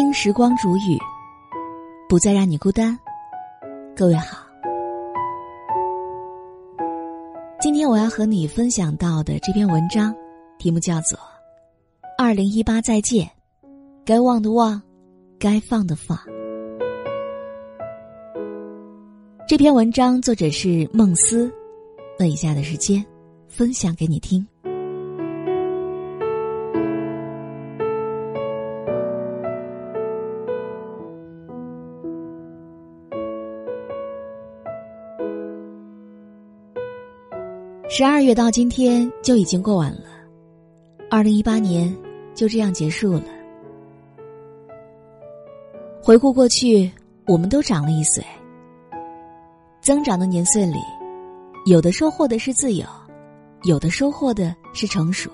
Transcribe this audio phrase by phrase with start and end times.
[0.00, 0.98] 听时光煮雨，
[2.08, 2.98] 不再让你孤单。
[3.94, 4.38] 各位好，
[7.60, 10.16] 今天我要和你分享到的这篇文章，
[10.56, 11.18] 题目叫做
[12.16, 13.26] 《二零一八再见》，
[14.02, 14.80] 该忘的忘，
[15.38, 16.18] 该放的放。
[19.46, 21.52] 这篇文章作者是孟思，
[22.18, 23.04] 那以下的时间，
[23.48, 24.48] 分享给你听。
[38.00, 40.04] 十二月到今天就已经过完了，
[41.10, 41.94] 二零一八年
[42.34, 43.24] 就这样结束了。
[46.02, 46.90] 回顾过去，
[47.26, 48.24] 我们都长了一岁。
[49.82, 50.78] 增长的年岁里，
[51.66, 52.86] 有的收获的是自由，
[53.64, 55.30] 有的收获的是成熟。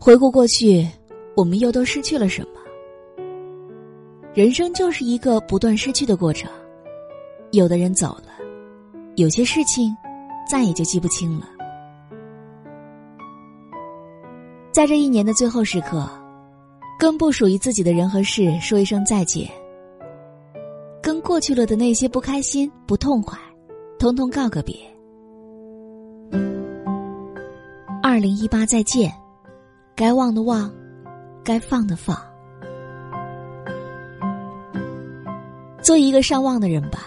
[0.00, 0.88] 回顾过去，
[1.36, 3.22] 我们又都失去了什么？
[4.32, 6.50] 人生就是一个不断失去的过程。
[7.50, 8.32] 有的人走了，
[9.16, 9.94] 有些事情。
[10.48, 11.46] 再也就记不清了。
[14.72, 16.08] 在这一年的最后时刻，
[16.98, 19.50] 跟不属于自己的人和事说一声再见，
[21.02, 23.38] 跟过去了的那些不开心、不痛快，
[23.98, 24.74] 通通告个别。
[28.02, 29.12] 二零一八再见，
[29.94, 30.72] 该忘的忘，
[31.44, 32.16] 该放的放，
[35.82, 37.06] 做一个善忘的人吧，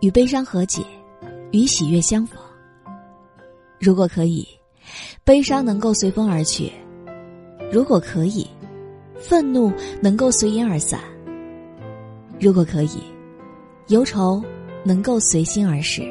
[0.00, 0.82] 与悲伤和解，
[1.52, 2.43] 与喜悦相逢。
[3.84, 4.48] 如果可以，
[5.24, 6.72] 悲伤能够随风而去；
[7.70, 8.46] 如果可以，
[9.14, 10.98] 愤怒能够随烟而散；
[12.40, 13.02] 如果可以，
[13.88, 14.42] 忧愁
[14.84, 16.02] 能够随心而逝。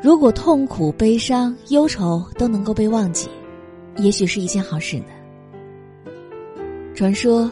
[0.00, 3.28] 如果痛苦、悲伤、忧愁都能够被忘记，
[3.96, 5.06] 也许是一件好事呢。
[6.94, 7.50] 传说，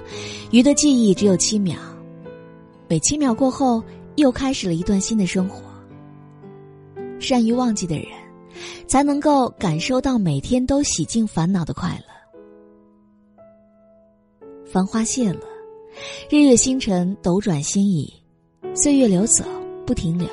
[0.53, 1.77] 鱼的记忆只有七秒，
[2.87, 3.82] 每七秒过后，
[4.15, 5.67] 又开始了一段新的生活。
[7.18, 8.06] 善于忘记的人，
[8.86, 12.04] 才能够感受到每天都洗净烦恼的快乐。
[14.64, 15.40] 繁花谢了，
[16.30, 18.12] 日月星辰斗转星移，
[18.74, 19.44] 岁月流走
[19.86, 20.28] 不停留。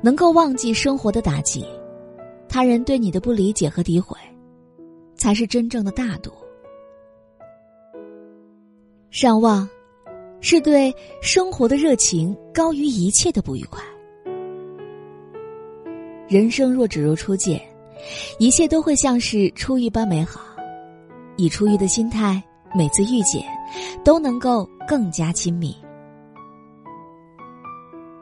[0.00, 1.64] 能够忘记生活的打击，
[2.48, 4.16] 他人对你的不理解和诋毁，
[5.16, 6.30] 才是真正的大度。
[9.10, 9.68] 善忘，
[10.40, 13.82] 是对生活的热情高于一切的不愉快。
[16.34, 17.62] 人生若只如初见，
[18.40, 20.40] 一切都会像是初遇般美好。
[21.36, 22.42] 以初遇的心态，
[22.74, 23.44] 每次遇见，
[24.04, 25.72] 都能够更加亲密。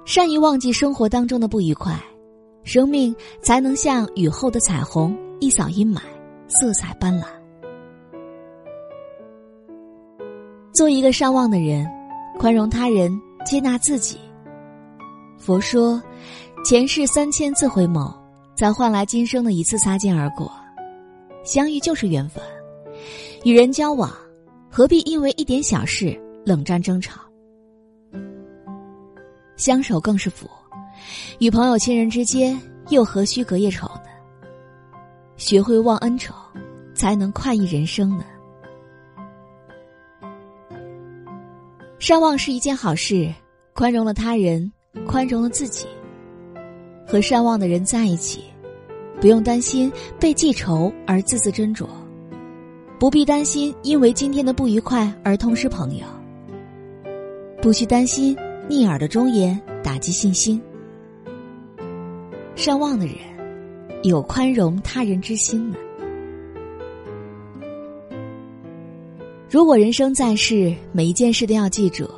[0.04, 1.98] 善于忘记生活当中的不愉快，
[2.64, 6.02] 生命才能像雨后的彩虹，一扫阴霾，
[6.48, 7.24] 色彩斑斓。
[10.74, 11.90] 做一个善忘的人，
[12.38, 13.10] 宽容他人，
[13.46, 14.18] 接纳自己。
[15.38, 15.98] 佛说。
[16.64, 18.14] 前世三千次回眸，
[18.56, 20.50] 才换来今生的一次擦肩而过。
[21.42, 22.40] 相遇就是缘分，
[23.42, 24.08] 与人交往，
[24.70, 27.20] 何必因为一点小事冷战争吵？
[29.56, 30.48] 相守更是福，
[31.40, 32.58] 与朋友亲人之间
[32.90, 34.04] 又何须隔夜仇呢？
[35.36, 36.32] 学会忘恩仇，
[36.94, 38.24] 才能快意人生呢。
[41.98, 43.34] 善忘是一件好事，
[43.74, 44.72] 宽容了他人，
[45.08, 45.88] 宽容了自己。
[47.12, 48.42] 和善忘的人在一起，
[49.20, 51.86] 不用担心被记仇而字字斟酌，
[52.98, 56.06] 不必担心因为今天的不愉快而痛失朋友，
[57.60, 58.34] 不需担心
[58.66, 60.58] 逆耳的忠言打击信心。
[62.54, 63.16] 善忘的人，
[64.04, 65.76] 有宽容他人之心呢。
[69.50, 72.08] 如果人生在世，每一件事都要记住，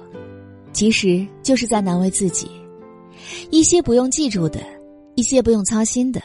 [0.72, 2.48] 其实就是在难为自己。
[3.50, 4.60] 一些不用记住的。
[5.16, 6.20] 一些不用操心的，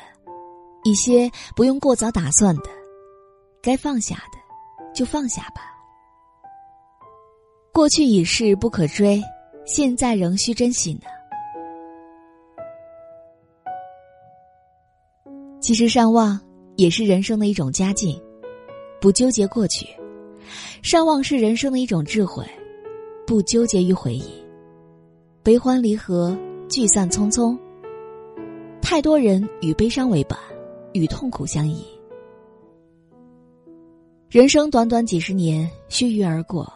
[0.84, 2.64] 一些不用过早打算的，
[3.62, 4.38] 该放下的
[4.94, 5.62] 就放下吧。
[7.72, 9.22] 过去已是不可追，
[9.66, 11.02] 现在仍需珍惜呢。
[15.62, 16.40] 其实善忘
[16.78, 18.20] 也是人生的一种佳境，
[19.00, 19.88] 不纠结过去，
[20.82, 22.44] 善忘是人生的一种智慧，
[23.28, 24.44] 不纠结于回忆，
[25.44, 26.36] 悲欢离合，
[26.68, 27.58] 聚散匆匆。
[28.90, 30.36] 太多人与悲伤为伴，
[30.94, 31.86] 与痛苦相依。
[34.32, 36.68] 人生短短几十年，须臾而过，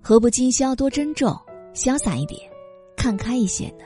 [0.00, 1.36] 何不今宵多珍重，
[1.74, 2.40] 潇洒一点，
[2.96, 3.84] 看开一些呢？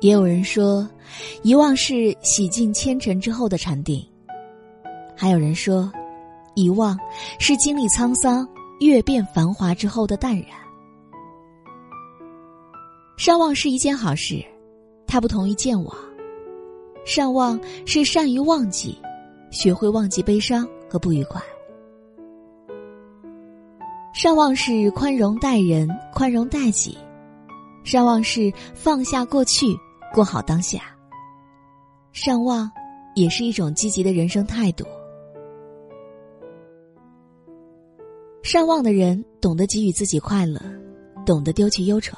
[0.00, 0.86] 也有人说，
[1.42, 4.06] 遗忘是洗尽千尘之后的禅定。
[5.16, 5.90] 还有人说，
[6.54, 6.98] 遗忘
[7.38, 8.46] 是经历沧桑、
[8.80, 10.67] 阅遍繁华之后的淡然。
[13.18, 14.40] 善忘是一件好事，
[15.04, 15.92] 它不同于健忘。
[17.04, 18.96] 善忘是善于忘记，
[19.50, 21.42] 学会忘记悲伤和不愉快。
[24.14, 26.96] 善忘是宽容待人，宽容待己；
[27.82, 29.66] 善忘是放下过去，
[30.14, 30.80] 过好当下。
[32.12, 32.70] 善忘
[33.16, 34.84] 也是一种积极的人生态度。
[38.44, 40.60] 善忘的人懂得给予自己快乐，
[41.26, 42.16] 懂得丢弃忧愁。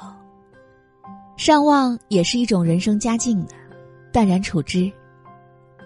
[1.37, 3.53] 善忘也是一种人生佳境的，
[4.11, 4.91] 淡然处之。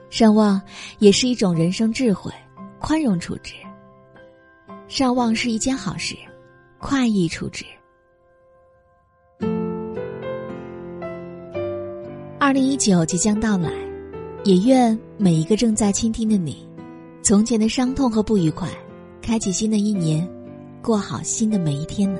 [0.10, 0.62] 善忘
[1.00, 2.32] 也是一种人生智慧，
[2.80, 3.54] 宽容处之。
[4.88, 6.16] 善忘是一件好事，
[6.78, 7.66] 快意处之。
[12.40, 13.72] 二零一九即将到来，
[14.44, 16.68] 也愿每一个正在倾听的你，
[17.24, 18.70] 从前的伤痛和不愉快，
[19.22, 20.28] 开启新的一年，
[20.82, 22.20] 过好新的每一天呢。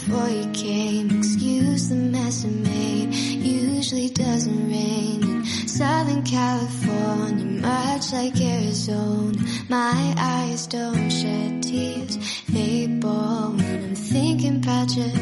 [0.00, 1.18] Before you came.
[1.18, 3.14] Excuse the mess I made.
[3.14, 9.38] Usually doesn't rain in Southern California, much like Arizona.
[9.68, 12.16] My eyes don't shed tears.
[12.48, 15.12] They ball when I'm thinking about you.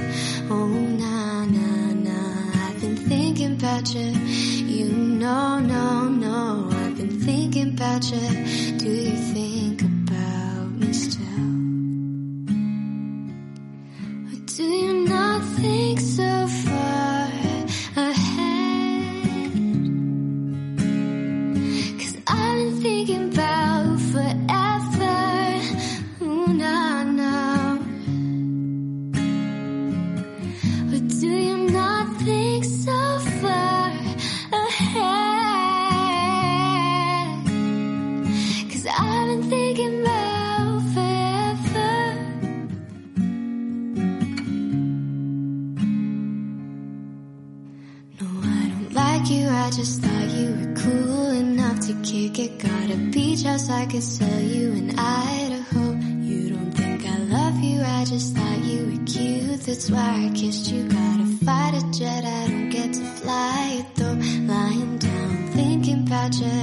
[0.51, 2.69] Oh, nah, nah, nah.
[2.69, 4.11] I've been thinking about you.
[4.75, 6.69] You know, no, no.
[6.71, 8.79] I've been thinking about you.
[8.79, 9.78] Do you think
[49.31, 52.59] I just thought you were cool enough to kick it.
[52.59, 55.93] Got a beach house I could sell you in Idaho.
[56.23, 59.61] You don't think I love you, I just thought you were cute.
[59.67, 60.89] That's why I kissed you.
[60.89, 64.17] Got a fighter jet, I don't get to fly it though.
[64.51, 66.58] Lying down, thinking about you.